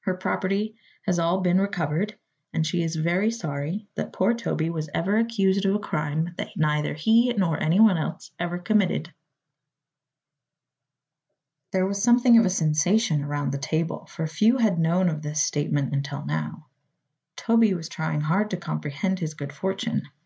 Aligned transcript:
Her 0.00 0.14
property 0.14 0.76
has 1.04 1.18
all 1.18 1.42
been 1.42 1.60
recovered 1.60 2.18
and 2.54 2.66
she 2.66 2.82
is 2.82 2.96
very 2.96 3.30
sorry 3.30 3.86
that 3.94 4.14
poor 4.14 4.32
Toby 4.32 4.70
was 4.70 4.88
ever 4.94 5.18
accused 5.18 5.66
of 5.66 5.74
a 5.74 5.78
crime 5.78 6.32
that 6.38 6.48
neither 6.56 6.94
he 6.94 7.34
nor 7.34 7.62
anyone 7.62 7.98
else 7.98 8.30
ever 8.38 8.56
committed." 8.58 9.12
There 11.70 11.84
was 11.84 12.02
something 12.02 12.38
of 12.38 12.46
a 12.46 12.50
sensation 12.50 13.22
around 13.22 13.52
the 13.52 13.58
table, 13.58 14.06
for 14.06 14.26
few 14.26 14.56
had 14.56 14.78
known 14.78 15.10
of 15.10 15.20
this 15.20 15.42
statement 15.42 15.92
until 15.92 16.24
now. 16.24 16.68
Toby 17.36 17.74
was 17.74 17.90
trying 17.90 18.22
hard 18.22 18.48
to 18.52 18.56
comprehend 18.56 19.18
his 19.18 19.34
good 19.34 19.52
fortune. 19.52 20.08